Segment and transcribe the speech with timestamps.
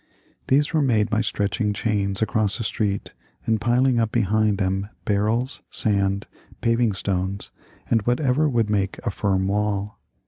[0.47, 3.13] These were made by stretching chains across a street
[3.45, 6.25] and piling up behind them barrels, sand,
[6.59, 7.51] paving stones,
[7.87, 9.99] and whatever would make a firm wall.